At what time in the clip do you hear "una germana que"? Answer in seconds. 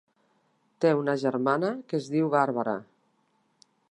0.99-1.99